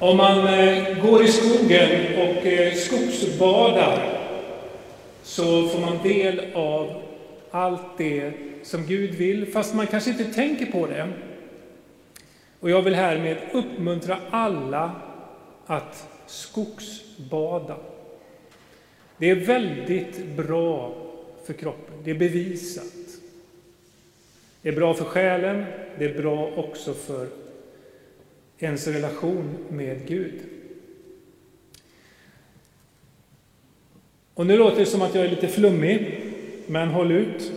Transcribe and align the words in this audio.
Om 0.00 0.16
man 0.16 0.46
eh, 0.46 1.02
går 1.02 1.24
i 1.24 1.28
skogen 1.28 2.18
och 2.18 2.46
eh, 2.46 2.74
skogsbadar 2.74 4.18
så 5.22 5.68
får 5.68 5.80
man 5.80 6.02
del 6.02 6.40
av 6.54 7.02
allt 7.50 7.98
det 7.98 8.32
som 8.62 8.86
Gud 8.86 9.14
vill, 9.14 9.52
fast 9.52 9.74
man 9.74 9.86
kanske 9.86 10.10
inte 10.10 10.24
tänker 10.24 10.66
på 10.66 10.86
det. 10.86 11.08
Och 12.60 12.70
jag 12.70 12.82
vill 12.82 12.94
härmed 12.94 13.36
uppmuntra 13.52 14.18
alla 14.30 14.92
att 15.66 16.08
skogsbada. 16.26 17.76
Det 19.16 19.30
är 19.30 19.34
väldigt 19.34 20.26
bra 20.26 20.94
för 21.46 21.52
kroppen, 21.52 21.94
det 22.04 22.10
är 22.10 22.14
bevisat. 22.14 22.94
Det 24.62 24.68
är 24.68 24.72
bra 24.72 24.94
för 24.94 25.04
själen, 25.04 25.64
det 25.98 26.04
är 26.04 26.22
bra 26.22 26.50
också 26.56 26.94
för 26.94 27.47
ens 28.58 28.86
relation 28.86 29.58
med 29.68 30.06
Gud. 30.06 30.40
Och 34.34 34.46
nu 34.46 34.56
låter 34.56 34.78
det 34.78 34.86
som 34.86 35.02
att 35.02 35.14
jag 35.14 35.24
är 35.24 35.30
lite 35.30 35.48
flummig, 35.48 36.20
men 36.66 36.88
håll 36.88 37.12
ut. 37.12 37.52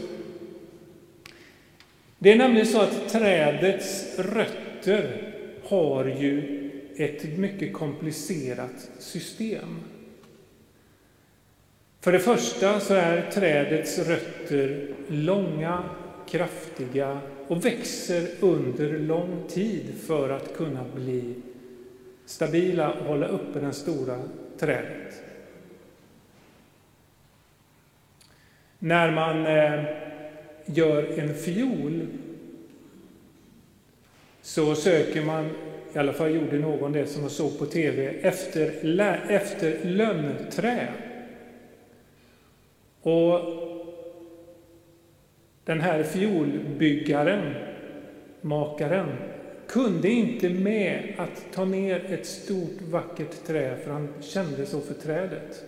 Det 2.19 2.31
är 2.31 2.35
nämligen 2.35 2.67
så 2.67 2.81
att 2.81 3.09
trädets 3.09 4.19
rötter 4.19 5.33
har 5.63 6.05
ju 6.05 6.61
ett 6.95 7.37
mycket 7.37 7.73
komplicerat 7.73 8.89
system. 8.99 9.79
För 12.01 12.11
det 12.11 12.19
första 12.19 12.79
så 12.79 12.93
är 12.93 13.31
trädets 13.31 13.99
rötter 13.99 14.87
långa, 15.07 15.83
kraftiga 16.31 17.19
och 17.47 17.65
växer 17.65 18.27
under 18.39 18.99
lång 18.99 19.43
tid 19.47 19.93
för 20.07 20.29
att 20.29 20.53
kunna 20.55 20.85
bli 20.95 21.35
stabila 22.25 22.93
och 22.93 23.05
hålla 23.05 23.27
uppe 23.27 23.59
det 23.59 23.73
stora 23.73 24.19
trädet. 24.59 25.23
När 28.79 29.11
man 29.11 29.45
eh, 29.45 29.83
gör 30.65 31.19
en 31.19 31.35
fiol 31.35 32.07
så 34.41 34.75
söker 34.75 35.21
man, 35.21 35.49
i 35.93 35.97
alla 35.97 36.13
fall 36.13 36.35
gjorde 36.35 36.59
någon 36.59 36.91
det 36.91 37.07
som 37.07 37.21
jag 37.21 37.31
såg 37.31 37.59
på 37.59 37.65
TV, 37.65 38.07
efter, 38.07 38.89
efter 39.29 39.85
lönnträ. 39.85 40.87
Och 43.01 43.70
den 45.65 45.81
här 45.81 46.03
fiolbyggaren, 46.03 47.53
makaren, 48.41 49.07
kunde 49.67 50.09
inte 50.09 50.49
med 50.49 51.13
att 51.17 51.45
ta 51.53 51.65
ner 51.65 52.05
ett 52.09 52.25
stort 52.25 52.81
vackert 52.91 53.45
trä 53.47 53.77
för 53.83 53.91
han 53.91 54.13
kände 54.21 54.65
så 54.65 54.81
för 54.81 54.93
trädet. 54.93 55.63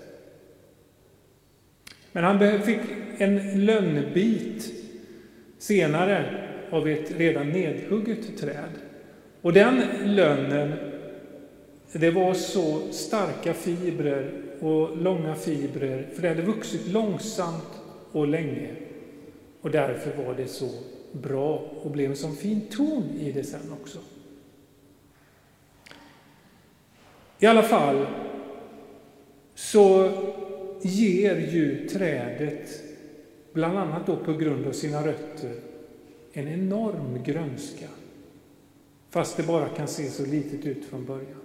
Men 2.12 2.24
han 2.24 2.62
fick 2.62 2.80
en 3.18 3.66
lönnbit 3.66 4.74
senare 5.58 6.50
av 6.70 6.88
ett 6.88 7.12
redan 7.18 7.50
nedhugget 7.50 8.38
träd. 8.38 8.72
Och 9.42 9.54
den 9.54 9.82
lönnen, 10.04 10.74
det 11.92 12.12
var 12.12 12.34
så 12.34 12.92
starka 12.92 13.54
fibrer 13.54 14.32
och 14.60 14.98
långa 14.98 15.36
fibrer, 15.36 16.08
för 16.14 16.22
det 16.22 16.28
hade 16.28 16.42
vuxit 16.42 16.88
långsamt 16.88 17.82
och 18.12 18.28
länge. 18.28 18.70
Och 19.64 19.72
därför 19.72 20.24
var 20.24 20.34
det 20.36 20.48
så 20.48 20.70
bra 21.12 21.58
och 21.82 21.92
blev 21.92 22.10
en 22.10 22.16
sån 22.16 22.36
fin 22.36 22.62
ton 22.62 23.10
i 23.20 23.32
det 23.32 23.44
sen 23.44 23.72
också. 23.82 24.00
I 27.40 27.46
alla 27.46 27.64
fall 27.64 28.06
så 29.56 30.12
ger 30.82 31.36
ju 31.36 31.88
trädet, 31.88 32.84
bland 33.54 33.78
annat 33.78 34.06
då 34.06 34.18
på 34.18 34.34
grund 34.34 34.68
av 34.68 34.72
sina 34.72 35.08
rötter, 35.08 35.56
en 36.34 36.48
enorm 36.48 37.24
grönska. 37.24 37.88
Fast 39.10 39.38
det 39.38 39.44
bara 39.44 39.70
kan 39.70 39.88
se 39.88 40.10
så 40.10 40.26
litet 40.26 40.66
ut 40.66 40.86
från 40.86 41.06
början. 41.06 41.42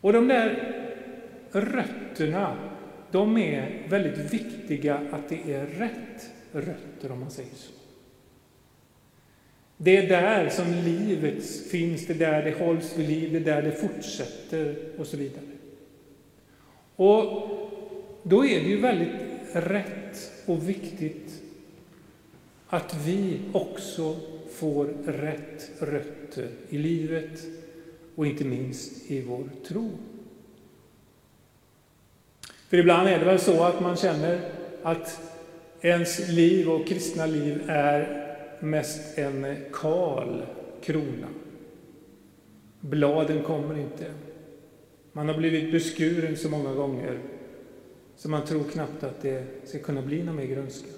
Och 0.00 0.12
de 0.12 0.28
där 0.28 0.74
rötterna, 1.50 2.63
de 3.14 3.36
är 3.36 3.86
väldigt 3.88 4.32
viktiga 4.32 4.94
att 5.10 5.28
det 5.28 5.52
är 5.52 5.66
rätt 5.66 6.30
rötter 6.52 7.12
om 7.12 7.20
man 7.20 7.30
säger 7.30 7.54
så. 7.54 7.72
Det 9.76 9.96
är 9.96 10.08
där 10.08 10.48
som 10.48 10.72
livet 10.84 11.46
finns, 11.70 12.06
det 12.06 12.12
är 12.12 12.18
där 12.18 12.42
det 12.42 12.64
hålls 12.64 12.98
vid 12.98 13.08
liv, 13.08 13.32
det 13.32 13.38
är 13.38 13.56
där 13.56 13.62
det 13.62 13.72
fortsätter 13.72 14.76
och 14.98 15.06
så 15.06 15.16
vidare. 15.16 15.44
Och 16.96 17.50
då 18.22 18.44
är 18.44 18.60
det 18.60 18.68
ju 18.68 18.80
väldigt 18.80 19.10
rätt 19.52 20.32
och 20.46 20.68
viktigt 20.68 21.42
att 22.66 22.96
vi 23.06 23.40
också 23.52 24.16
får 24.50 24.84
rätt 25.06 25.70
rötter 25.78 26.48
i 26.68 26.78
livet 26.78 27.40
och 28.14 28.26
inte 28.26 28.44
minst 28.44 29.10
i 29.10 29.20
vår 29.20 29.48
tro. 29.68 29.90
För 32.74 32.78
ibland 32.78 33.08
är 33.08 33.18
det 33.18 33.24
väl 33.24 33.38
så 33.38 33.64
att 33.64 33.80
man 33.80 33.96
känner 33.96 34.40
att 34.82 35.20
ens 35.80 36.28
liv 36.28 36.70
och 36.70 36.86
kristna 36.86 37.26
liv 37.26 37.62
är 37.68 38.26
mest 38.60 39.18
en 39.18 39.56
kal 39.72 40.42
krona. 40.82 41.28
Bladen 42.80 43.42
kommer 43.42 43.78
inte. 43.78 44.04
Man 45.12 45.28
har 45.28 45.38
blivit 45.38 45.72
beskuren 45.72 46.36
så 46.36 46.48
många 46.50 46.74
gånger 46.74 47.18
så 48.16 48.28
man 48.28 48.44
tror 48.44 48.64
knappt 48.64 49.04
att 49.04 49.22
det 49.22 49.44
ska 49.64 49.78
kunna 49.78 50.02
bli 50.02 50.22
någon 50.22 50.36
mer 50.36 50.46
grönska. 50.46 50.90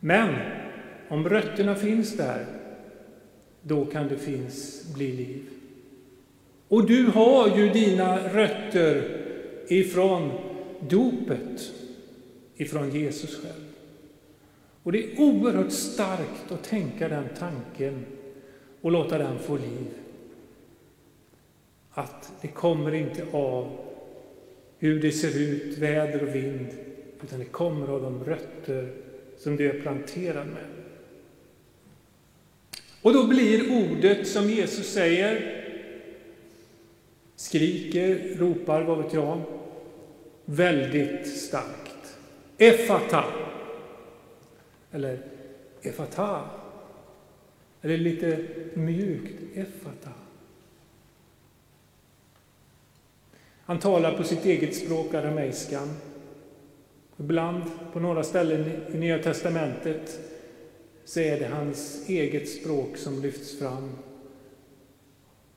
Men 0.00 0.34
om 1.08 1.28
rötterna 1.28 1.74
finns 1.74 2.16
där, 2.16 2.46
då 3.62 3.84
kan 3.84 4.08
det 4.08 4.16
finns, 4.16 4.84
bli 4.94 5.12
liv. 5.12 5.55
Och 6.68 6.86
du 6.86 7.06
har 7.06 7.56
ju 7.56 7.68
dina 7.68 8.28
rötter 8.28 9.22
ifrån 9.68 10.32
dopet, 10.88 11.72
ifrån 12.56 12.90
Jesus 12.90 13.42
själv. 13.42 13.64
Och 14.82 14.92
det 14.92 15.04
är 15.04 15.20
oerhört 15.20 15.72
starkt 15.72 16.52
att 16.52 16.64
tänka 16.64 17.08
den 17.08 17.28
tanken 17.38 18.06
och 18.80 18.92
låta 18.92 19.18
den 19.18 19.38
få 19.38 19.56
liv. 19.56 19.86
Att 21.90 22.32
det 22.40 22.48
kommer 22.48 22.94
inte 22.94 23.26
av 23.32 23.76
hur 24.78 25.02
det 25.02 25.12
ser 25.12 25.38
ut, 25.38 25.78
väder 25.78 26.22
och 26.22 26.34
vind, 26.34 26.66
utan 27.22 27.38
det 27.38 27.44
kommer 27.44 27.88
av 27.88 28.02
de 28.02 28.24
rötter 28.24 28.92
som 29.38 29.56
du 29.56 29.70
är 29.70 29.80
planterad 29.80 30.46
med. 30.46 30.64
Och 33.02 33.12
då 33.12 33.26
blir 33.26 33.72
ordet 33.72 34.28
som 34.28 34.50
Jesus 34.50 34.92
säger, 34.92 35.55
skriker, 37.36 38.36
ropar, 38.38 38.82
vad 38.82 39.02
vet 39.02 39.12
jag, 39.14 39.42
väldigt 40.44 41.38
starkt. 41.38 42.18
Efata. 42.58 43.24
Eller 44.92 45.18
efata. 45.82 46.40
Eller 47.82 47.98
lite 47.98 48.38
mjukt, 48.74 49.42
efata. 49.54 50.10
Han 53.64 53.78
talar 53.78 54.16
på 54.16 54.24
sitt 54.24 54.44
eget 54.44 54.76
språk, 54.76 55.14
arameiskan. 55.14 55.88
Ibland, 57.16 57.62
på 57.92 58.00
några 58.00 58.22
ställen 58.22 58.70
i 58.94 58.98
Nya 58.98 59.18
testamentet, 59.18 60.20
så 61.04 61.20
är 61.20 61.40
det 61.40 61.46
hans 61.46 62.08
eget 62.08 62.48
språk 62.48 62.96
som 62.96 63.22
lyfts 63.22 63.58
fram. 63.58 63.90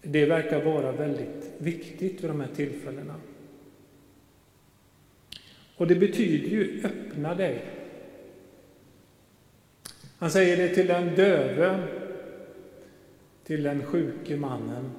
Det 0.02 0.26
verkar 0.26 0.64
vara 0.64 0.92
väldigt 0.92 1.52
viktigt 1.58 2.24
vid 2.24 2.30
de 2.30 2.42
här 2.42 2.50
tillfällena. 2.56 3.16
Och 5.76 5.88
det 5.88 5.96
betyder 5.96 6.50
ju 6.50 6.82
öppna 6.84 7.36
dig. 7.36 7.62
Han 10.18 10.32
säger 10.32 10.58
det 10.58 10.76
till 10.76 10.88
den 10.88 11.16
döve, 11.16 11.88
till 13.44 13.64
den 13.64 13.86
sjuke 13.86 14.38
mannen. 14.38 14.92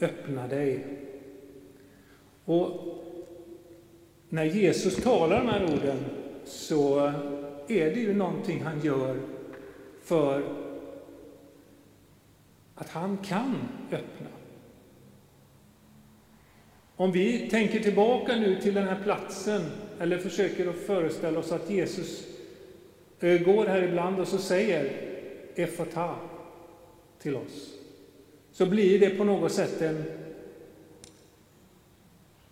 Öppna 0.00 0.48
dig. 0.48 0.84
Och 2.44 2.70
när 4.28 4.44
Jesus 4.44 4.96
talar 4.96 5.38
de 5.38 5.48
här 5.48 5.64
orden 5.64 5.98
så 6.44 7.12
är 7.68 7.90
det 7.90 8.00
ju 8.00 8.14
någonting 8.14 8.62
han 8.62 8.80
gör 8.80 9.16
för 10.02 10.42
att 12.74 12.88
han 12.88 13.18
kan 13.18 13.56
öppna. 13.92 14.37
Om 17.00 17.12
vi 17.12 17.50
tänker 17.50 17.80
tillbaka 17.80 18.36
nu 18.36 18.60
till 18.60 18.74
den 18.74 18.88
här 18.88 18.98
platsen 19.04 19.62
eller 20.00 20.18
försöker 20.18 20.70
att 20.70 20.76
föreställa 20.76 21.38
oss 21.38 21.52
att 21.52 21.70
Jesus 21.70 22.26
eh, 23.20 23.40
går 23.40 23.66
här 23.66 23.82
ibland 23.82 24.20
och 24.20 24.28
så 24.28 24.38
säger 24.38 24.92
Efata 25.54 26.14
till 27.22 27.36
oss. 27.36 27.74
så 28.52 28.66
blir 28.66 28.98
det 28.98 29.10
på 29.10 29.24
något 29.24 29.52
sätt 29.52 29.82
en, 29.82 30.04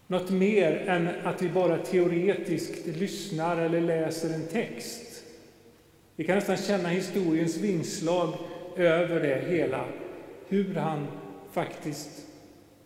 något 0.06 0.30
mer 0.30 0.84
än 0.86 1.08
att 1.24 1.42
vi 1.42 1.48
bara 1.48 1.78
teoretiskt 1.78 2.86
lyssnar 2.86 3.56
eller 3.56 3.80
läser 3.80 4.34
en 4.34 4.46
text. 4.46 5.24
Vi 6.16 6.24
kan 6.24 6.34
nästan 6.34 6.56
känna 6.56 6.88
historiens 6.88 7.56
vingslag 7.56 8.34
över 8.76 9.20
det 9.20 9.48
hela, 9.48 9.84
hur 10.48 10.74
han 10.74 11.06
faktiskt 11.52 12.26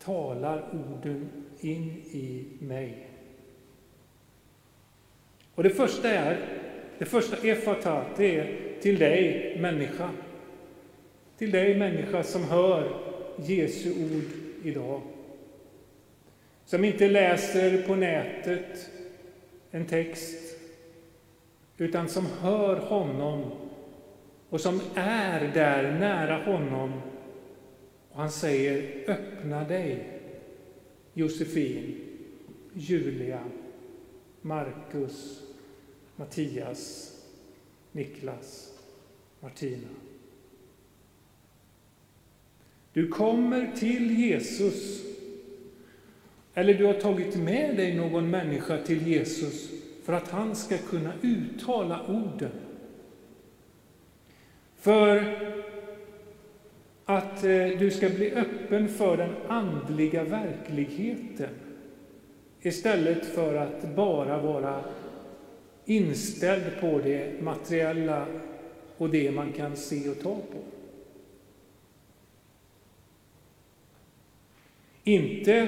talar 0.03 0.63
orden 0.71 1.29
in 1.59 2.03
i 2.11 2.45
mig. 2.59 3.07
Och 5.55 5.63
det 5.63 5.69
första 5.69 6.09
är, 6.09 6.37
det 6.97 7.05
första 7.05 7.47
efata, 7.47 8.05
det 8.17 8.35
är 8.35 8.57
till 8.81 8.99
dig 8.99 9.57
människa. 9.59 10.09
Till 11.37 11.51
dig 11.51 11.77
människa 11.77 12.23
som 12.23 12.43
hör 12.43 12.93
Jesu 13.35 13.91
ord 13.91 14.23
idag. 14.63 15.01
Som 16.65 16.85
inte 16.85 17.07
läser 17.07 17.81
på 17.87 17.95
nätet 17.95 18.89
en 19.71 19.85
text, 19.85 20.57
utan 21.77 22.09
som 22.09 22.25
hör 22.41 22.75
honom 22.75 23.51
och 24.49 24.61
som 24.61 24.81
är 24.95 25.51
där 25.53 25.91
nära 25.91 26.43
honom. 26.43 27.01
Och 28.11 28.19
han 28.19 28.31
säger, 28.31 29.03
öppna 29.07 29.63
dig, 29.63 30.19
Josefin, 31.13 31.95
Julia, 32.73 33.43
Markus, 34.41 35.41
Mattias, 36.15 37.11
Niklas, 37.91 38.73
Martina. 39.39 39.87
Du 42.93 43.07
kommer 43.07 43.71
till 43.75 44.19
Jesus, 44.19 45.01
eller 46.53 46.73
du 46.73 46.85
har 46.85 46.93
tagit 46.93 47.35
med 47.35 47.75
dig 47.75 47.95
någon 47.95 48.29
människa 48.29 48.77
till 48.77 49.07
Jesus 49.07 49.69
för 50.03 50.13
att 50.13 50.27
han 50.27 50.55
ska 50.55 50.77
kunna 50.77 51.13
uttala 51.21 52.07
orden. 52.07 52.51
För 54.75 55.37
att 57.17 57.43
eh, 57.43 57.67
du 57.79 57.91
ska 57.91 58.09
bli 58.09 58.31
öppen 58.31 58.89
för 58.89 59.17
den 59.17 59.35
andliga 59.47 60.23
verkligheten 60.23 61.49
istället 62.61 63.25
för 63.25 63.55
att 63.55 63.95
bara 63.95 64.41
vara 64.41 64.83
inställd 65.85 66.63
på 66.81 66.99
det 67.03 67.41
materiella 67.41 68.25
och 68.97 69.09
det 69.09 69.31
man 69.31 69.51
kan 69.51 69.75
se 69.75 70.09
och 70.09 70.19
ta 70.19 70.35
på. 70.35 70.57
Inte 75.03 75.67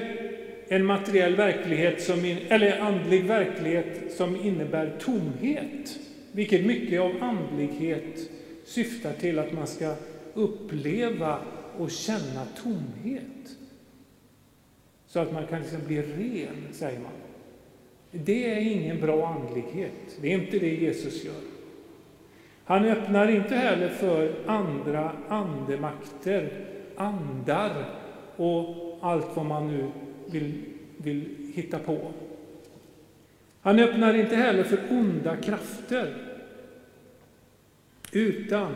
en 0.68 0.84
materiell 0.84 1.36
verklighet, 1.36 2.02
som 2.02 2.24
in, 2.24 2.36
eller 2.48 2.80
andlig 2.80 3.24
verklighet 3.24 4.12
som 4.12 4.36
innebär 4.36 4.92
tomhet, 5.00 5.98
vilket 6.32 6.66
mycket 6.66 7.00
av 7.00 7.12
andlighet 7.20 8.30
syftar 8.64 9.12
till 9.12 9.38
att 9.38 9.52
man 9.52 9.66
ska 9.66 9.94
uppleva 10.34 11.38
och 11.78 11.90
känna 11.90 12.46
tomhet. 12.62 13.56
Så 15.06 15.20
att 15.20 15.32
man 15.32 15.46
kan 15.46 15.60
liksom 15.60 15.80
bli 15.86 16.02
ren, 16.02 16.68
säger 16.72 16.98
man. 16.98 17.12
Det 18.10 18.50
är 18.50 18.60
ingen 18.60 19.00
bra 19.00 19.26
andlighet. 19.26 20.18
Det 20.20 20.32
är 20.32 20.38
inte 20.38 20.58
det 20.58 20.74
Jesus 20.74 21.24
gör. 21.24 21.34
Han 22.64 22.84
öppnar 22.84 23.28
inte 23.28 23.54
heller 23.54 23.88
för 23.88 24.34
andra 24.46 25.12
andemakter, 25.28 26.66
andar 26.96 27.84
och 28.36 28.98
allt 29.00 29.36
vad 29.36 29.46
man 29.46 29.68
nu 29.68 29.90
vill, 30.26 30.64
vill 30.96 31.52
hitta 31.54 31.78
på. 31.78 32.12
Han 33.60 33.78
öppnar 33.78 34.14
inte 34.14 34.36
heller 34.36 34.64
för 34.64 34.78
onda 34.90 35.36
krafter, 35.36 36.14
utan 38.12 38.72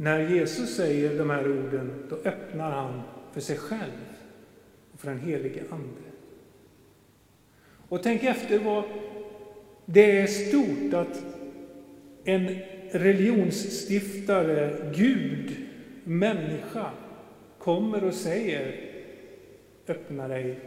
när 0.00 0.28
Jesus 0.28 0.76
säger 0.76 1.18
de 1.18 1.30
här 1.30 1.50
orden, 1.50 1.92
då 2.08 2.16
öppnar 2.16 2.70
han 2.70 3.02
för 3.32 3.40
sig 3.40 3.56
själv 3.56 4.00
och 4.92 5.00
för 5.00 5.08
den 5.08 5.20
helige 5.20 5.62
Ande. 5.70 6.00
Och 7.88 8.02
tänk 8.02 8.24
efter 8.24 8.58
vad 8.58 8.84
det 9.84 10.20
är 10.20 10.26
stort 10.26 10.94
att 10.94 11.24
en 12.24 12.58
religionsstiftare, 12.90 14.90
Gud, 14.94 15.56
människa, 16.04 16.90
kommer 17.58 18.04
och 18.04 18.14
säger 18.14 18.90
öppna 19.88 20.28
dig 20.28 20.58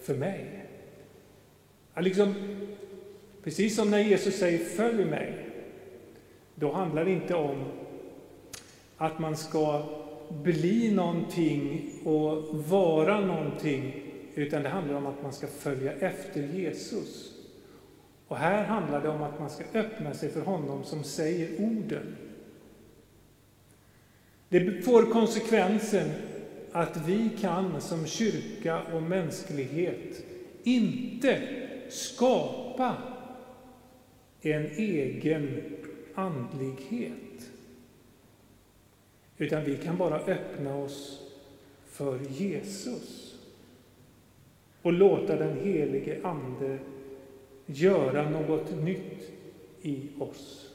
för 0.00 0.14
mig. 0.14 0.64
Ja, 1.94 2.00
liksom, 2.00 2.34
precis 3.44 3.76
som 3.76 3.90
när 3.90 3.98
Jesus 3.98 4.38
säger 4.38 4.58
följ 4.58 5.04
mig, 5.04 5.34
då 6.54 6.72
handlar 6.72 7.04
det 7.04 7.10
inte 7.10 7.34
om 7.34 7.64
att 8.96 9.18
man 9.18 9.36
ska 9.36 9.82
bli 10.28 10.92
någonting 10.92 11.90
och 12.04 12.58
vara 12.68 13.20
någonting, 13.20 13.94
utan 14.34 14.62
det 14.62 14.68
handlar 14.68 14.94
om 14.94 15.06
att 15.06 15.22
man 15.22 15.32
ska 15.32 15.46
följa 15.46 15.92
efter 15.92 16.42
Jesus. 16.42 17.30
Och 18.28 18.36
här 18.36 18.64
handlar 18.64 19.02
det 19.02 19.08
om 19.08 19.22
att 19.22 19.38
man 19.38 19.50
ska 19.50 19.64
öppna 19.74 20.14
sig 20.14 20.28
för 20.28 20.40
honom 20.40 20.84
som 20.84 21.04
säger 21.04 21.60
orden. 21.60 22.16
Det 24.48 24.84
får 24.84 25.02
konsekvensen 25.12 26.10
att 26.72 26.96
vi 27.06 27.30
kan 27.40 27.80
som 27.80 28.06
kyrka 28.06 28.82
och 28.82 29.02
mänsklighet 29.02 30.24
inte 30.62 31.42
skapa 31.88 32.96
en 34.40 34.66
egen 34.66 35.62
andlighet. 36.14 37.23
Utan 39.38 39.64
vi 39.64 39.76
kan 39.76 39.96
bara 39.96 40.20
öppna 40.20 40.76
oss 40.76 41.20
för 41.86 42.18
Jesus 42.28 43.34
och 44.82 44.92
låta 44.92 45.36
den 45.36 45.58
helige 45.58 46.20
Ande 46.22 46.78
göra 47.66 48.30
något 48.30 48.82
nytt 48.82 49.30
i 49.82 50.08
oss. 50.18 50.70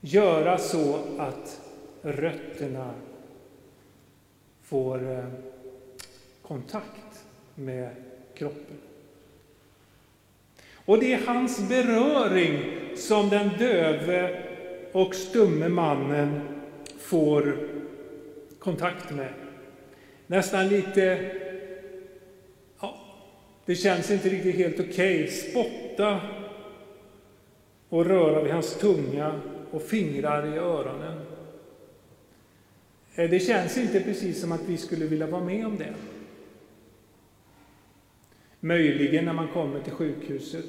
Göra 0.00 0.58
så 0.58 0.98
att 1.18 1.60
rötterna 2.02 2.94
får 4.62 5.12
eh, 5.12 5.24
kontakt 6.42 7.24
med 7.54 7.90
kroppen. 8.34 8.76
Och 10.74 10.98
det 10.98 11.12
är 11.12 11.26
hans 11.26 11.68
beröring 11.68 12.58
som 12.96 13.28
den 13.28 13.48
döve 13.58 14.42
och 14.92 15.14
stumme 15.14 15.68
mannen 15.68 16.55
får 17.06 17.68
kontakt 18.58 19.10
med. 19.10 19.32
Nästan 20.26 20.68
lite, 20.68 21.32
ja, 22.80 22.98
det 23.64 23.74
känns 23.74 24.10
inte 24.10 24.28
riktigt 24.28 24.54
helt 24.54 24.80
okej. 24.80 25.24
Okay. 25.24 25.28
Spotta 25.28 26.20
och 27.88 28.06
röra 28.06 28.42
vid 28.42 28.52
hans 28.52 28.74
tunga 28.78 29.40
och 29.70 29.82
fingrar 29.82 30.54
i 30.54 30.58
öronen. 30.58 31.20
Eh, 33.14 33.30
det 33.30 33.40
känns 33.40 33.78
inte 33.78 34.00
precis 34.00 34.40
som 34.40 34.52
att 34.52 34.62
vi 34.66 34.76
skulle 34.76 35.06
vilja 35.06 35.26
vara 35.26 35.44
med 35.44 35.66
om 35.66 35.76
det. 35.76 35.94
Möjligen 38.60 39.24
när 39.24 39.32
man 39.32 39.48
kommer 39.48 39.80
till 39.80 39.92
sjukhuset, 39.92 40.64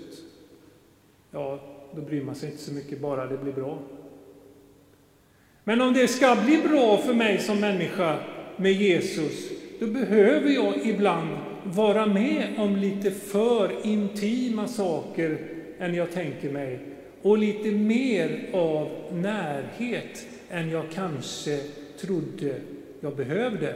ja, 1.32 1.60
då 1.96 2.02
bryr 2.02 2.24
man 2.24 2.36
sig 2.36 2.52
inte 2.52 2.64
så 2.64 2.74
mycket, 2.74 3.00
bara 3.00 3.28
det 3.28 3.38
blir 3.38 3.54
bra. 3.54 3.80
Men 5.68 5.82
om 5.82 5.94
det 5.94 6.08
ska 6.08 6.36
bli 6.46 6.58
bra 6.58 6.98
för 6.98 7.14
mig 7.14 7.40
som 7.40 7.60
människa 7.60 8.20
med 8.58 8.72
Jesus, 8.72 9.50
då 9.80 9.88
behöver 9.88 10.50
jag 10.50 10.88
ibland 10.88 11.38
vara 11.64 12.06
med 12.06 12.54
om 12.58 12.76
lite 12.76 13.12
för 13.12 13.86
intima 13.86 14.68
saker 14.68 15.48
än 15.80 15.94
jag 15.94 16.12
tänker 16.12 16.52
mig 16.52 16.80
och 17.22 17.38
lite 17.38 17.72
mer 17.72 18.50
av 18.54 18.92
närhet 19.12 20.28
än 20.50 20.70
jag 20.70 20.86
kanske 20.94 21.60
trodde 22.00 22.62
jag 23.00 23.16
behövde. 23.16 23.76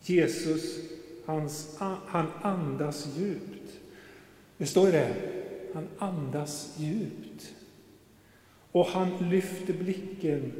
Jesus, 0.00 0.78
hans, 1.24 1.76
han 2.06 2.26
andas 2.42 3.08
djupt. 3.16 3.78
Det 4.56 4.66
står 4.66 4.92
det, 4.92 5.39
han 5.74 5.88
andas 5.98 6.76
djupt. 6.78 7.54
Och 8.72 8.86
han 8.86 9.30
lyfter 9.30 9.72
blicken. 9.72 10.52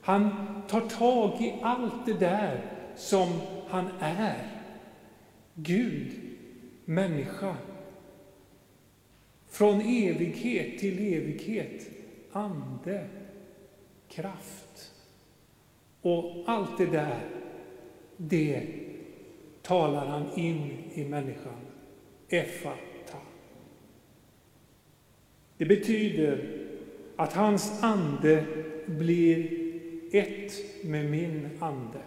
Han 0.00 0.30
tar 0.68 0.80
tag 0.80 1.42
i 1.42 1.54
allt 1.62 2.06
det 2.06 2.20
där 2.20 2.72
som 2.96 3.28
han 3.68 3.88
är. 4.00 4.62
Gud, 5.54 6.12
människa. 6.84 7.56
Från 9.48 9.80
evighet 9.80 10.78
till 10.78 11.14
evighet 11.14 11.88
ande, 12.32 13.06
kraft. 14.08 14.92
Och 16.02 16.44
allt 16.46 16.78
det 16.78 16.86
där, 16.86 17.20
det 18.16 18.66
talar 19.62 20.06
han 20.06 20.38
in 20.38 20.70
i 20.94 21.04
människan. 21.04 21.60
Effa. 22.28 22.74
Det 25.58 25.64
betyder 25.64 26.48
att 27.16 27.32
hans 27.32 27.82
ande 27.82 28.44
blir 28.86 29.66
ett 30.12 30.52
med 30.84 31.10
min 31.10 31.48
ande. 31.60 31.98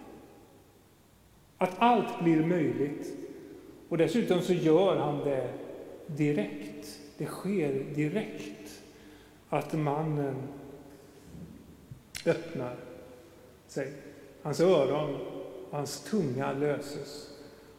Att 1.57 1.75
allt 1.77 2.23
blir 2.23 2.45
möjligt. 2.45 3.13
Och 3.89 3.97
dessutom 3.97 4.41
så 4.41 4.53
gör 4.53 4.95
han 4.95 5.19
det 5.19 5.53
direkt. 6.07 6.99
Det 7.17 7.25
sker 7.25 7.83
direkt 7.95 8.81
att 9.49 9.73
mannen 9.73 10.35
öppnar 12.25 12.75
sig. 13.67 13.93
Hans 14.41 14.59
öron 14.59 15.15
och 15.69 15.77
hans 15.77 16.03
tunga 16.03 16.53
löses 16.53 17.29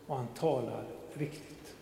och 0.06 0.16
han 0.16 0.26
talar 0.26 0.84
riktigt. 1.14 1.74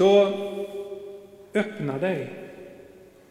Så 0.00 0.32
öppna 1.54 1.98
dig. 1.98 2.30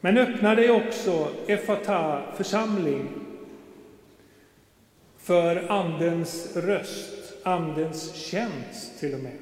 Men 0.01 0.17
öppna 0.17 0.55
dig 0.55 0.71
också, 0.71 1.27
Efata 1.47 2.21
församling, 2.35 3.09
för 5.17 5.71
Andens 5.71 6.57
röst, 6.57 7.33
Andens 7.43 8.15
tjänst 8.15 8.99
till 8.99 9.13
och 9.13 9.19
med. 9.19 9.37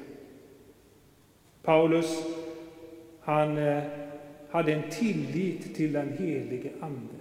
Paulus, 1.62 2.24
han 3.20 3.58
eh, 3.58 3.82
hade 4.50 4.72
en 4.72 4.90
tillit 4.90 5.76
till 5.76 5.92
den 5.92 6.16
helige 6.18 6.70
Ande. 6.80 7.14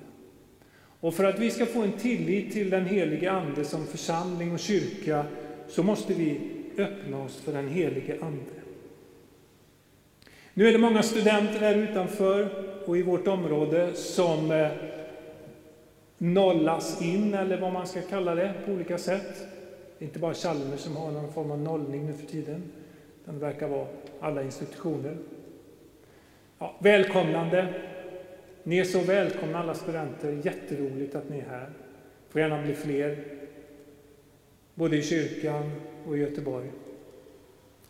Och 0.99 1.13
för 1.13 1.23
att 1.23 1.39
vi 1.39 1.51
ska 1.51 1.65
få 1.65 1.81
en 1.81 1.91
tillit 1.91 2.53
till 2.53 2.69
den 2.69 2.85
helige 2.85 3.31
Ande 3.31 3.65
som 3.65 3.87
församling 3.87 4.51
och 4.51 4.59
kyrka 4.59 5.25
så 5.67 5.83
måste 5.83 6.13
vi 6.13 6.39
öppna 6.77 7.23
oss 7.23 7.41
för 7.41 7.53
den 7.53 7.67
helige 7.67 8.17
Ande. 8.21 8.56
Nu 10.57 10.67
är 10.67 10.71
det 10.71 10.77
många 10.77 11.03
studenter 11.03 11.59
här 11.59 11.75
utanför 11.75 12.49
och 12.85 12.97
i 12.97 13.01
vårt 13.01 13.27
område 13.27 13.93
som 13.93 14.51
eh, 14.51 14.71
nollas 16.17 17.01
in, 17.01 17.33
eller 17.33 17.57
vad 17.57 17.73
man 17.73 17.87
ska 17.87 18.01
kalla 18.01 18.35
det, 18.35 18.53
på 18.65 18.71
olika 18.71 18.97
sätt. 18.97 19.47
Det 19.97 20.05
är 20.05 20.07
inte 20.07 20.19
bara 20.19 20.33
Chalmers 20.33 20.79
som 20.79 20.95
har 20.95 21.11
någon 21.11 21.33
form 21.33 21.51
av 21.51 21.59
nollning 21.59 22.05
nu 22.05 22.13
för 22.13 22.25
tiden, 22.25 22.63
utan 23.21 23.33
det 23.33 23.45
verkar 23.45 23.67
vara 23.67 23.87
alla 24.19 24.43
institutioner. 24.43 25.17
Ja, 26.59 26.75
välkomnande. 26.79 27.73
Ni 28.63 28.77
är 28.77 28.83
så 28.83 28.99
välkomna 28.99 29.59
alla 29.59 29.73
studenter. 29.73 30.39
Jätteroligt 30.43 31.15
att 31.15 31.29
ni 31.29 31.39
är 31.39 31.49
här. 31.49 31.69
får 32.29 32.41
gärna 32.41 32.61
bli 32.61 32.73
fler, 32.73 33.17
både 34.73 34.97
i 34.97 35.03
kyrkan 35.03 35.71
och 36.07 36.17
i 36.17 36.19
Göteborg. 36.19 36.67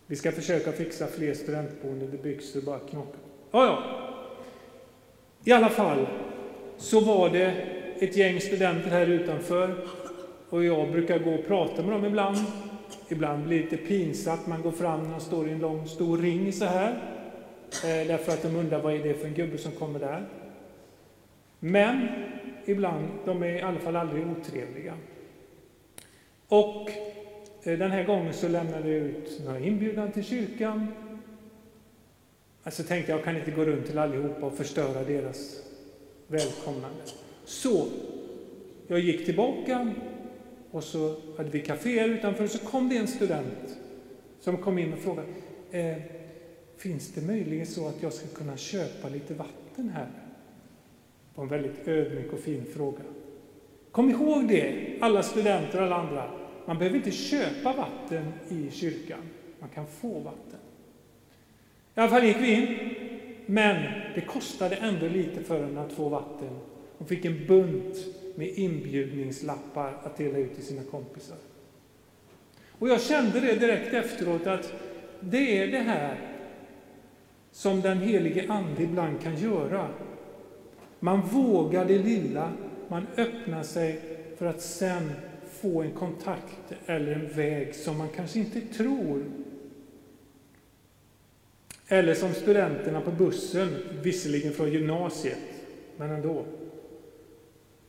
Vi 0.08 0.16
ska 0.16 0.32
försöka 0.32 0.72
fixa 0.72 1.08
fler 1.08 1.34
studentboenden, 1.34 2.12
det 2.12 2.24
byggs 2.24 2.54
det 2.54 2.62
bara 2.62 2.80
knakar. 2.80 3.20
Ja, 3.52 3.66
ja. 3.66 3.84
I 5.44 5.52
alla 5.52 5.70
fall 5.70 6.08
så 6.78 7.00
var 7.00 7.30
det 7.30 7.54
ett 8.00 8.18
gäng 8.18 8.42
studenter 8.42 8.90
här 8.90 9.08
utanför 9.08 9.76
och 10.50 10.64
jag 10.64 10.92
brukar 10.92 11.20
gå 11.20 11.34
och 11.34 11.48
prata 11.48 11.82
med 11.82 11.92
dem 11.92 12.06
ibland. 12.06 12.38
Ibland 13.08 13.44
blir 13.44 13.58
det 13.58 13.64
lite 13.64 13.78
pinsamt, 13.78 14.48
man 14.48 14.62
går 14.62 14.72
fram 14.72 15.12
när 15.12 15.20
står 15.20 15.48
i 15.48 15.52
en 15.52 15.60
lång 15.60 15.88
stor 15.88 16.18
ring 16.18 16.54
så 16.54 16.66
här. 16.66 16.90
Eh, 17.84 18.08
därför 18.08 18.32
att 18.32 18.42
de 18.42 18.56
undrar 18.56 18.82
vad 18.82 18.94
är 18.94 19.04
det 19.04 19.14
för 19.14 19.28
en 19.28 19.34
gubbe 19.34 19.58
som 19.58 19.72
kommer 19.72 20.00
där. 20.00 20.26
Men 21.60 22.08
ibland, 22.66 23.08
de 23.26 23.44
är 23.44 23.56
i 23.56 23.62
alla 23.62 23.80
fall 23.80 23.96
aldrig 23.96 24.28
otrevliga. 24.28 24.94
Och 26.48 26.90
Eh, 27.68 27.78
den 27.78 27.92
här 27.92 28.04
gången 28.04 28.34
så 28.34 28.48
lämnade 28.48 28.90
jag 28.90 28.98
ut 28.98 29.42
några 29.46 29.60
inbjudan 29.60 30.12
till 30.12 30.24
kyrkan. 30.24 30.88
Alltså 32.64 32.84
tänkte 32.84 33.12
jag, 33.12 33.20
jag 33.20 33.26
kan 33.26 33.38
inte 33.38 33.52
gå 33.52 33.66
runt 33.66 33.86
till 33.86 33.98
allihopa 33.98 34.46
och 34.46 34.58
förstöra 34.58 35.04
deras 35.04 35.60
välkomnande. 36.28 37.04
Så 37.46 37.88
jag 38.88 39.00
gick 39.00 39.26
tillbaka 39.26 39.94
och 40.72 40.84
så 40.84 41.16
hade 41.38 41.50
vi 41.50 41.60
kaféer 41.60 42.10
utanför 42.10 42.48
så 42.48 42.58
kom 42.58 42.90
det 42.90 42.98
en 42.98 43.08
student 43.08 43.78
som 44.40 44.58
kom 44.58 44.78
in 44.78 44.94
och 44.94 45.00
frågade 45.00 45.28
eh, 45.72 45.98
Finns 46.78 47.14
det 47.14 47.22
möjligen 47.22 47.66
så 47.66 47.88
att 47.88 48.04
jag 48.04 48.14
ska 48.14 48.28
kunna 48.28 48.58
köpa 48.58 49.10
lite 49.10 49.34
vatten 49.34 49.90
här? 49.90 50.06
Det 50.06 51.36
var 51.36 51.44
en 51.44 51.50
väldigt 51.50 51.88
ödmjuk 51.88 52.34
och 52.34 52.40
fin 52.40 52.66
fråga. 52.74 53.04
Kom 53.92 54.10
ihåg 54.10 54.48
det, 54.48 54.98
alla 55.02 55.24
studenter 55.24 55.80
och 55.80 55.86
alla 55.86 55.96
andra. 55.96 56.37
Man 56.68 56.78
behöver 56.78 56.98
inte 56.98 57.12
köpa 57.12 57.74
vatten 57.74 58.34
i 58.50 58.72
kyrkan. 58.72 59.20
Man 59.60 59.70
kan 59.70 59.88
få 59.88 60.20
vatten. 60.20 60.60
I 61.96 62.00
alla 62.00 62.10
fall 62.10 62.24
gick 62.24 62.38
vi 62.38 62.54
in, 62.54 62.96
men 63.46 63.92
det 64.16 64.22
kostade 64.22 64.76
ändå 64.76 65.08
lite 65.08 65.44
för 65.44 65.64
henne 65.64 65.82
att 65.82 65.94
få 65.94 66.10
vatten. 66.10 66.60
Hon 66.98 67.08
fick 67.08 67.26
en 67.26 67.48
bunt 67.48 67.98
med 68.36 68.48
inbjudningslappar 68.48 69.94
att 70.04 70.18
dela 70.18 70.38
ut 70.38 70.56
till 70.56 70.66
sina 70.66 70.84
kompisar. 70.84 71.38
Och 72.72 72.90
jag 72.90 73.02
kände 73.02 73.40
det 73.40 73.56
direkt 73.56 73.94
efteråt 73.94 74.48
att 74.48 74.74
det 75.20 75.64
är 75.64 75.68
det 75.68 75.80
här 75.80 76.18
som 77.52 77.82
den 77.82 78.02
helige 78.02 78.52
Ande 78.52 78.84
ibland 78.84 79.22
kan 79.22 79.36
göra. 79.36 79.88
Man 81.00 81.22
vågar 81.22 81.86
det 81.86 81.98
lilla, 81.98 82.52
man 82.88 83.08
öppnar 83.18 83.64
sig 83.64 84.02
för 84.38 84.46
att 84.46 84.62
sen 84.62 85.12
få 85.62 85.82
en 85.82 85.92
kontakt 85.92 86.74
eller 86.86 87.12
en 87.12 87.28
väg 87.28 87.76
som 87.76 87.98
man 87.98 88.10
kanske 88.16 88.40
inte 88.40 88.62
tror. 88.62 89.24
Eller 91.88 92.14
som 92.14 92.34
studenterna 92.34 93.02
på 93.02 93.12
bussen, 93.12 93.76
visserligen 94.02 94.54
från 94.54 94.72
gymnasiet, 94.72 95.38
men 95.98 96.12
ändå. 96.12 96.46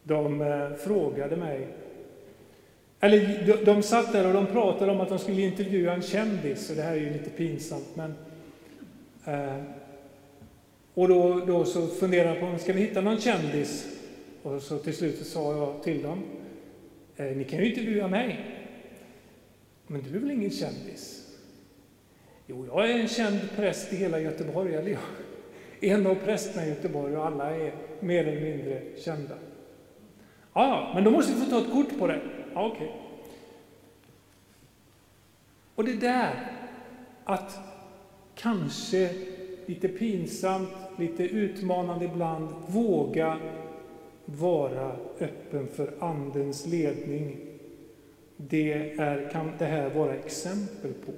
De 0.03 0.41
eh, 0.41 0.75
frågade 0.75 1.37
mig, 1.37 1.69
eller 3.01 3.47
de, 3.47 3.65
de 3.65 3.83
satt 3.83 4.13
där 4.13 4.27
och 4.27 4.33
de 4.35 4.47
pratade 4.47 4.93
om 4.93 5.01
att 5.01 5.09
de 5.09 5.19
skulle 5.19 5.43
intervjua 5.43 5.93
en 5.93 6.03
kändis, 6.03 6.71
och 6.71 6.77
det 6.77 6.83
här 6.83 6.93
är 6.93 7.01
ju 7.01 7.13
lite 7.13 7.31
pinsamt, 7.31 7.89
men 7.95 8.15
eh, 9.25 9.63
och 10.95 11.09
då, 11.09 11.45
då 11.47 11.65
så 11.65 11.87
funderade 11.87 12.39
jag 12.39 12.53
på, 12.53 12.59
ska 12.59 12.73
vi 12.73 12.81
hitta 12.81 13.01
någon 13.01 13.21
kändis? 13.21 13.87
Och 14.43 14.63
så 14.63 14.79
till 14.79 14.97
slut 14.97 15.19
så 15.19 15.25
sa 15.25 15.57
jag 15.57 15.83
till 15.83 16.03
dem, 16.03 16.23
Eh, 17.19 17.37
ni 17.37 17.45
kan 17.45 17.59
ju 17.59 17.69
intervjua 17.69 18.09
mig. 18.09 18.41
Men 19.87 20.03
du 20.03 20.17
är 20.17 20.21
väl 20.21 20.31
ingen 20.31 20.51
kändis? 20.51 21.29
Jo, 22.47 22.67
jag 22.67 22.91
är 22.91 22.99
en 22.99 23.09
känd 23.09 23.39
präst 23.57 23.93
i 23.93 23.97
hela 23.97 24.21
Göteborg. 24.21 24.75
Eller 24.75 24.91
jag 24.91 25.01
en 25.81 26.07
av 26.07 26.15
prästerna 26.15 26.67
i 26.67 26.69
Göteborg 26.69 27.17
och 27.17 27.27
alla 27.27 27.57
är 27.57 27.73
mer 28.01 28.25
eller 28.25 28.41
mindre 28.41 28.83
kända. 28.97 29.35
Ah, 30.53 30.69
ja, 30.69 30.93
men 30.95 31.05
då 31.05 31.11
måste 31.11 31.33
vi 31.33 31.41
få 31.41 31.51
ta 31.51 31.59
ett 31.59 31.73
kort 31.73 31.99
på 31.99 32.07
det. 32.07 32.21
Ja, 32.55 32.67
okej. 32.67 32.87
Okay. 32.87 32.99
Och 35.75 35.85
det 35.85 35.95
där 35.95 36.53
att 37.25 37.59
kanske 38.35 39.11
lite 39.67 39.89
pinsamt, 39.89 40.69
lite 40.99 41.23
utmanande 41.23 42.05
ibland, 42.05 42.49
våga 42.67 43.39
vara 44.37 44.97
öppen 45.21 45.69
för 45.69 45.93
Andens 45.99 46.67
ledning. 46.67 47.37
Det 48.37 48.73
är, 48.99 49.31
kan 49.33 49.53
det 49.59 49.65
här 49.65 49.91
vara 49.91 50.15
exempel 50.15 50.93
på. 50.93 51.13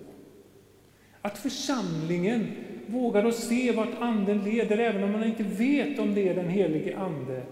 Att 1.22 1.38
församlingen 1.38 2.46
vågar 2.86 3.24
att 3.24 3.34
se 3.34 3.72
vart 3.72 4.00
Anden 4.00 4.44
leder, 4.44 4.78
även 4.78 5.04
om 5.04 5.12
man 5.12 5.24
inte 5.24 5.42
vet 5.42 5.98
om 5.98 6.14
det 6.14 6.28
är 6.28 6.34
den 6.34 6.48
helige 6.48 6.98
Ande. 6.98 7.42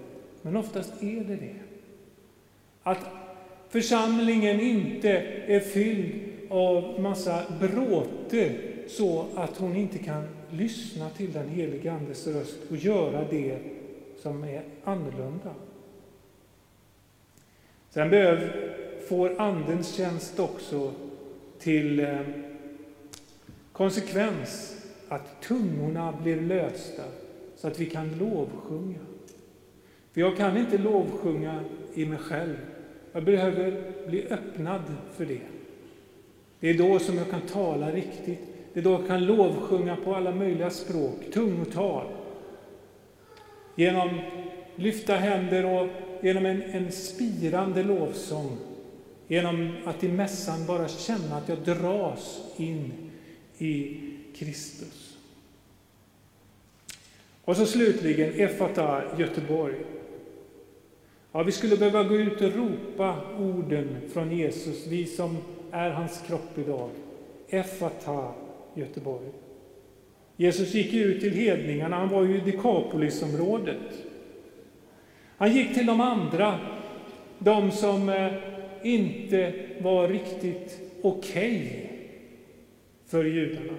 Men 0.42 0.56
oftast 0.56 1.02
är 1.02 1.24
det 1.24 1.36
det. 1.36 1.54
Att 2.82 3.06
församlingen 3.68 4.60
inte 4.60 5.10
är 5.46 5.60
fylld 5.60 6.14
av 6.50 7.00
massa 7.00 7.42
bråte 7.60 8.54
så 8.88 9.26
att 9.34 9.56
hon 9.56 9.76
inte 9.76 9.98
kan 9.98 10.24
lyssna 10.50 11.10
till 11.10 11.32
den 11.32 11.48
helige 11.48 11.92
Andes 11.92 12.26
röst 12.26 12.58
och 12.70 12.76
göra 12.76 13.24
det 13.30 13.58
som 14.22 14.44
är 14.44 14.64
annorlunda. 14.84 15.54
Sen 17.90 18.10
behöv, 18.10 18.50
får 19.08 19.40
Andens 19.40 19.94
tjänst 19.94 20.38
också 20.38 20.92
till 21.58 22.00
eh, 22.00 22.20
konsekvens 23.72 24.76
att 25.08 25.42
tungorna 25.42 26.14
blir 26.22 26.40
lösta 26.40 27.02
så 27.56 27.68
att 27.68 27.78
vi 27.78 27.86
kan 27.86 28.18
lovsjunga. 28.18 28.98
För 30.12 30.20
jag 30.20 30.36
kan 30.36 30.56
inte 30.56 30.78
lovsjunga 30.78 31.60
i 31.94 32.06
mig 32.06 32.18
själv. 32.18 32.56
Jag 33.12 33.24
behöver 33.24 33.92
bli 34.06 34.26
öppnad 34.30 34.82
för 35.12 35.26
det. 35.26 35.40
Det 36.60 36.70
är 36.70 36.78
då 36.78 36.98
som 36.98 37.16
jag 37.16 37.30
kan 37.30 37.40
tala 37.40 37.92
riktigt. 37.92 38.40
Det 38.72 38.80
är 38.80 38.84
då 38.84 38.90
jag 38.90 39.06
kan 39.06 39.24
lovsjunga 39.24 39.96
på 39.96 40.14
alla 40.14 40.34
möjliga 40.34 40.70
språk, 40.70 41.32
tungotal. 41.32 42.06
Genom 43.78 44.20
lyfta 44.76 45.14
händer 45.14 45.64
och 45.64 45.88
genom 46.22 46.46
en, 46.46 46.62
en 46.62 46.92
spirande 46.92 47.82
lovsång. 47.82 48.58
Genom 49.28 49.76
att 49.84 50.04
i 50.04 50.08
mässan 50.08 50.66
bara 50.66 50.88
känna 50.88 51.36
att 51.36 51.48
jag 51.48 51.58
dras 51.58 52.40
in 52.56 52.92
i 53.58 54.00
Kristus. 54.36 55.18
Och 57.44 57.56
så 57.56 57.66
slutligen 57.66 58.40
Efata 58.40 59.02
Göteborg. 59.18 59.76
Ja, 61.32 61.42
vi 61.42 61.52
skulle 61.52 61.76
behöva 61.76 62.02
gå 62.02 62.16
ut 62.16 62.40
och 62.40 62.54
ropa 62.56 63.16
orden 63.38 63.96
från 64.12 64.36
Jesus, 64.36 64.86
vi 64.86 65.06
som 65.06 65.36
är 65.70 65.90
hans 65.90 66.22
kropp 66.26 66.58
idag. 66.58 66.90
Efata 67.48 68.34
Göteborg. 68.74 69.28
Jesus 70.40 70.74
gick 70.74 70.94
ut 70.94 71.20
till 71.20 71.32
hedningarna, 71.32 71.96
han 71.96 72.08
var 72.08 72.24
ju 72.24 72.36
i 72.36 72.40
Dekapolisområdet. 72.40 74.06
Han 75.36 75.52
gick 75.52 75.74
till 75.74 75.86
de 75.86 76.00
andra, 76.00 76.58
de 77.38 77.70
som 77.70 78.08
eh, 78.08 78.32
inte 78.82 79.52
var 79.80 80.08
riktigt 80.08 80.80
okej 81.02 81.56
okay 81.56 81.88
för 83.06 83.24
judarna. 83.24 83.72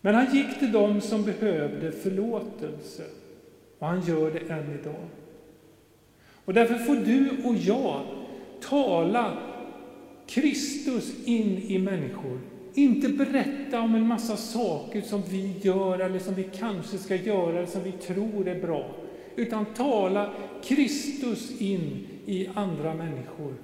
Men 0.00 0.14
han 0.14 0.34
gick 0.34 0.58
till 0.58 0.72
dem 0.72 1.00
som 1.00 1.24
behövde 1.24 1.92
förlåtelse, 1.92 3.04
och 3.78 3.86
han 3.86 4.06
gör 4.06 4.30
det 4.30 4.52
än 4.52 4.78
idag. 4.80 5.04
Och 6.44 6.54
därför 6.54 6.74
får 6.74 6.96
du 6.96 7.30
och 7.44 7.54
jag 7.54 8.02
tala 8.60 9.38
Kristus 10.26 11.24
in 11.24 11.58
i 11.58 11.78
människor. 11.78 12.49
Inte 12.74 13.08
berätta 13.08 13.80
om 13.80 13.94
en 13.94 14.06
massa 14.06 14.36
saker 14.36 15.00
som 15.00 15.22
vi 15.30 15.54
gör, 15.62 15.98
eller 15.98 16.18
som 16.18 16.34
vi 16.34 16.44
kanske 16.44 16.98
ska 16.98 17.16
göra, 17.16 17.58
eller 17.58 17.66
som 17.66 17.82
vi 17.82 17.92
tror 17.92 18.48
är 18.48 18.60
bra. 18.60 18.94
Utan 19.36 19.64
tala 19.64 20.32
Kristus 20.62 21.60
in 21.60 22.06
i 22.26 22.48
andra 22.54 22.94
människor. 22.94 23.54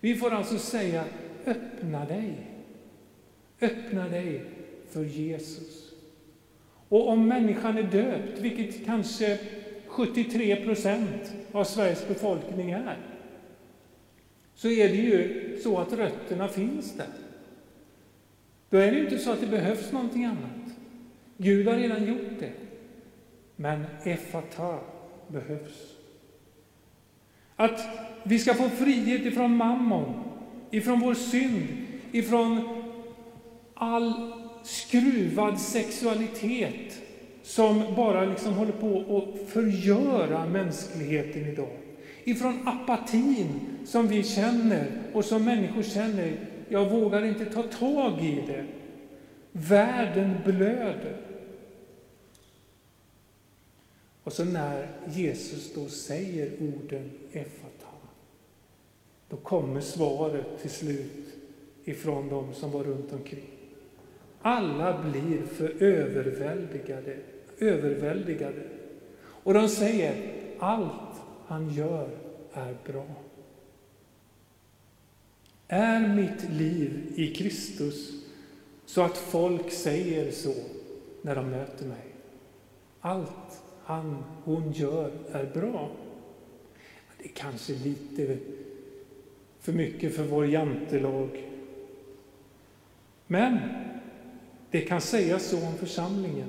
Vi 0.00 0.14
får 0.14 0.30
alltså 0.30 0.58
säga, 0.58 1.04
öppna 1.46 2.04
dig. 2.04 2.34
Öppna 3.60 4.08
dig 4.08 4.44
för 4.90 5.04
Jesus. 5.04 5.92
Och 6.88 7.08
om 7.08 7.28
människan 7.28 7.78
är 7.78 7.82
döpt, 7.82 8.40
vilket 8.40 8.86
kanske 8.86 9.38
73 9.86 10.56
procent 10.56 11.32
av 11.52 11.64
Sveriges 11.64 12.08
befolkning 12.08 12.70
är, 12.70 12.98
så 14.54 14.68
är 14.68 14.88
det 14.88 14.96
ju 14.96 15.58
så 15.62 15.78
att 15.78 15.92
rötterna 15.92 16.48
finns 16.48 16.96
där. 16.96 17.25
Då 18.70 18.78
är 18.78 18.90
det 18.90 18.96
ju 18.96 19.04
inte 19.04 19.18
så 19.18 19.30
att 19.32 19.40
det 19.40 19.46
behövs 19.46 19.92
någonting 19.92 20.24
annat. 20.24 20.76
Gud 21.36 21.68
har 21.68 21.74
redan 21.74 22.06
gjort 22.06 22.40
det. 22.40 22.52
Men 23.56 23.84
effata 24.04 24.78
behövs. 25.28 25.92
Att 27.56 27.80
vi 28.22 28.38
ska 28.38 28.54
få 28.54 28.68
frihet 28.68 29.26
ifrån 29.26 29.56
mammon, 29.56 30.14
ifrån 30.70 31.00
vår 31.00 31.14
synd, 31.14 31.66
ifrån 32.12 32.82
all 33.74 34.32
skruvad 34.62 35.60
sexualitet 35.60 37.02
som 37.42 37.94
bara 37.96 38.24
liksom 38.24 38.54
håller 38.54 38.72
på 38.72 39.16
att 39.16 39.48
förgöra 39.48 40.46
mänskligheten 40.46 41.46
idag. 41.46 41.76
Ifrån 42.24 42.68
apatin 42.68 43.60
som 43.84 44.08
vi 44.08 44.22
känner 44.22 44.86
och 45.12 45.24
som 45.24 45.44
människor 45.44 45.82
känner. 45.82 46.55
Jag 46.68 46.90
vågar 46.90 47.24
inte 47.24 47.44
ta 47.44 47.62
tag 47.62 48.20
i 48.20 48.44
det. 48.46 48.66
Världen 49.52 50.34
blöder. 50.44 51.16
Och 54.22 54.32
så 54.32 54.44
när 54.44 54.88
Jesus 55.06 55.74
då 55.74 55.86
säger 55.86 56.52
orden 56.60 57.10
Efata, 57.32 57.86
då 59.28 59.36
kommer 59.36 59.80
svaret 59.80 60.46
till 60.60 60.70
slut 60.70 61.36
ifrån 61.84 62.28
dem 62.28 62.54
som 62.54 62.70
var 62.70 62.84
runt 62.84 63.12
omkring. 63.12 63.50
Alla 64.42 65.02
blir 65.02 65.42
för 65.42 65.82
överväldigade, 65.82 67.16
överväldigade. 67.58 68.62
Och 69.24 69.54
de 69.54 69.68
säger, 69.68 70.32
allt 70.58 71.20
han 71.46 71.70
gör 71.70 72.08
är 72.52 72.76
bra. 72.86 73.06
Är 75.68 76.14
mitt 76.14 76.50
liv 76.50 77.12
i 77.14 77.34
Kristus 77.34 78.24
så 78.84 79.02
att 79.02 79.16
folk 79.16 79.72
säger 79.72 80.30
så 80.30 80.54
när 81.22 81.36
de 81.36 81.50
möter 81.50 81.86
mig? 81.86 82.14
Allt 83.00 83.62
han, 83.84 84.24
hon 84.44 84.72
gör 84.72 85.10
är 85.32 85.46
bra. 85.54 85.90
Det 87.18 87.24
är 87.24 87.32
kanske 87.34 87.72
lite 87.72 88.38
för 89.60 89.72
mycket 89.72 90.16
för 90.16 90.22
vår 90.22 90.46
jantelag. 90.46 91.44
Men 93.26 93.58
det 94.70 94.80
kan 94.80 95.00
sägas 95.00 95.46
så 95.46 95.66
om 95.66 95.74
församlingen. 95.74 96.48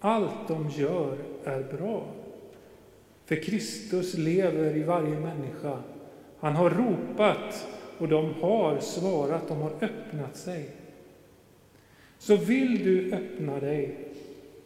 Allt 0.00 0.48
de 0.48 0.70
gör 0.70 1.18
är 1.44 1.62
bra. 1.62 2.06
För 3.24 3.36
Kristus 3.36 4.14
lever 4.14 4.76
i 4.76 4.82
varje 4.82 5.20
människa. 5.20 5.82
Han 6.38 6.56
har 6.56 6.70
ropat 6.70 7.68
och 7.98 8.08
de 8.08 8.34
har 8.40 8.80
svarat, 8.80 9.48
de 9.48 9.60
har 9.60 9.72
öppnat 9.80 10.36
sig. 10.36 10.70
Så 12.18 12.36
vill 12.36 12.84
du 12.84 13.12
öppna 13.12 13.60
dig, 13.60 13.96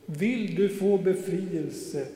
vill 0.06 0.54
du 0.54 0.68
få 0.68 0.98
befrielse, 0.98 2.06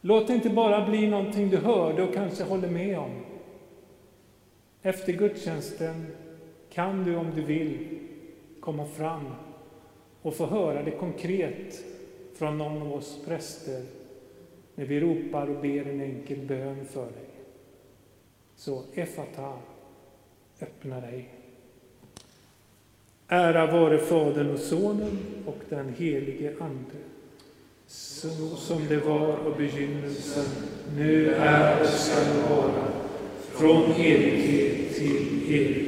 låt 0.00 0.26
det 0.26 0.34
inte 0.34 0.50
bara 0.50 0.88
bli 0.88 1.06
någonting 1.06 1.50
du 1.50 1.56
hörde 1.56 2.02
och 2.02 2.14
kanske 2.14 2.44
håller 2.44 2.70
med 2.70 2.98
om. 2.98 3.10
Efter 4.82 5.12
gudstjänsten 5.12 6.06
kan 6.72 7.04
du 7.04 7.16
om 7.16 7.30
du 7.34 7.42
vill 7.42 7.98
komma 8.60 8.86
fram 8.86 9.24
och 10.22 10.34
få 10.34 10.46
höra 10.46 10.82
det 10.82 10.90
konkret 10.90 11.84
från 12.34 12.58
någon 12.58 12.82
av 12.82 12.92
oss 12.92 13.18
präster 13.24 13.82
när 14.74 14.84
vi 14.84 15.00
ropar 15.00 15.46
och 15.50 15.62
ber 15.62 15.88
en 15.88 16.00
enkel 16.00 16.38
bön 16.38 16.84
för 16.84 17.04
dig. 17.04 17.35
Så 18.56 18.82
Efata, 18.94 19.52
öppna 20.60 21.00
dig. 21.00 21.28
Ära 23.28 23.66
vare 23.66 23.98
Fadern 23.98 24.50
och 24.50 24.58
Sonen 24.58 25.18
och 25.46 25.58
den 25.68 25.94
helige 25.98 26.54
Ande, 26.60 26.98
så 27.86 28.28
som 28.56 28.86
det 28.88 28.96
var 28.96 29.36
och 29.36 29.56
begynnelsen, 29.56 30.44
nu 30.96 31.34
är 31.34 31.80
och 31.80 31.88
skall 31.88 32.56
vara, 32.56 32.88
från 33.40 33.92
evighet 33.92 34.94
till 34.96 35.54
evighet. 35.54 35.85